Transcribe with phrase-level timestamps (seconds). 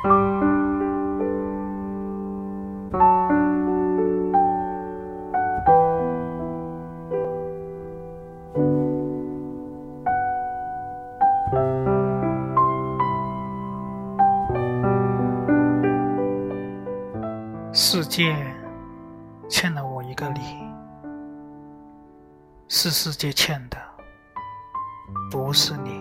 [0.00, 0.06] 世
[18.04, 18.36] 界
[19.48, 20.40] 欠了我一个礼，
[22.68, 23.76] 是世界欠的，
[25.30, 25.97] 不是你。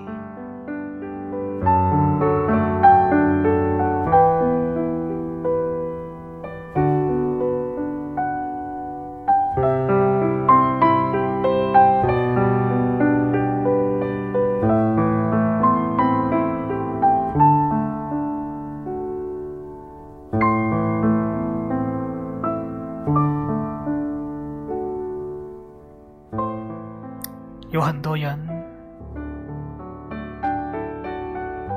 [27.77, 28.35] 有很多人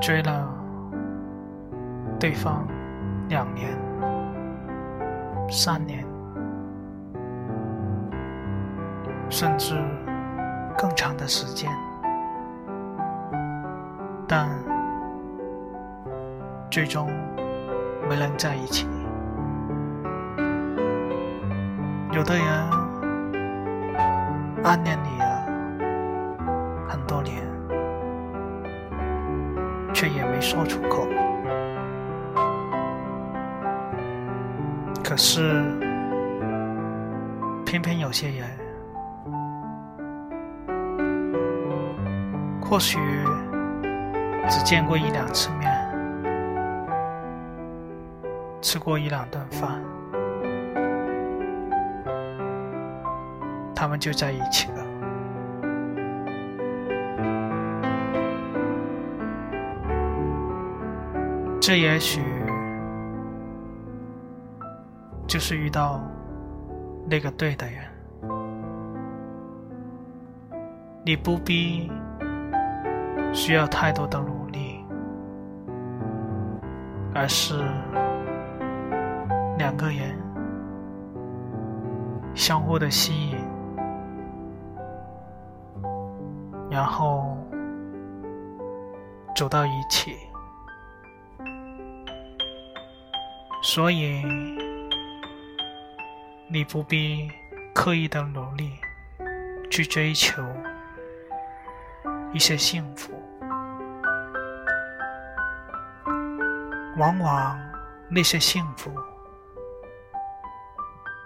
[0.01, 0.49] 追了
[2.19, 2.67] 对方
[3.29, 3.69] 两年、
[5.51, 6.03] 三年，
[9.29, 9.77] 甚至
[10.79, 11.71] 更长的时间，
[14.27, 14.49] 但
[16.71, 17.11] 最终
[18.09, 18.89] 没能在一起。
[22.11, 22.47] 有的人
[24.65, 25.30] 暗恋你。
[30.01, 31.07] 却也没说出口。
[35.05, 35.63] 可是，
[37.67, 38.49] 偏偏有些人，
[42.63, 42.99] 或许
[44.49, 45.71] 只见过一两次面，
[48.63, 49.83] 吃过一两顿饭，
[53.77, 54.80] 他们就在一起了。
[61.61, 62.23] 这也许
[65.27, 66.01] 就是遇到
[67.07, 67.85] 那个对的人。
[71.05, 71.91] 你不必
[73.33, 74.85] 需要太多的努力，
[77.15, 77.55] 而是
[79.59, 80.19] 两个人
[82.35, 83.37] 相互的吸引，
[86.71, 87.37] 然后
[89.37, 90.17] 走到一起。
[93.63, 94.25] 所以，
[96.49, 97.31] 你不必
[97.75, 98.73] 刻意的努力
[99.71, 100.43] 去追求
[102.33, 103.13] 一些幸福，
[106.97, 107.61] 往往
[108.09, 108.91] 那些幸福，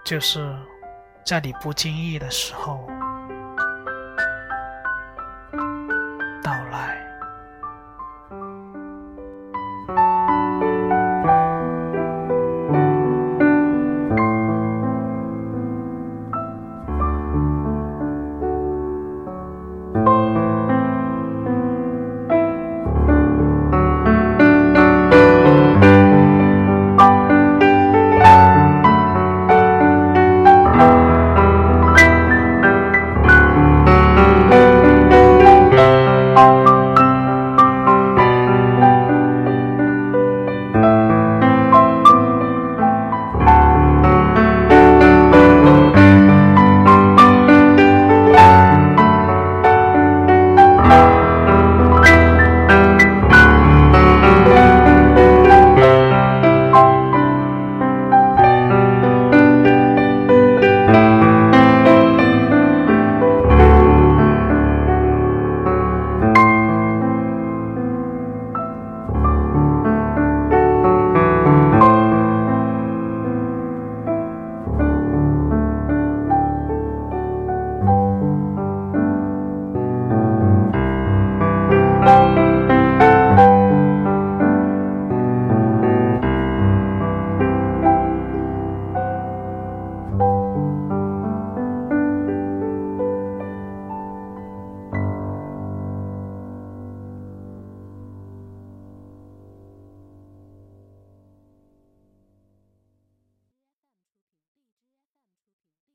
[0.03, 0.55] 就是
[1.25, 2.87] 在你不经意的时候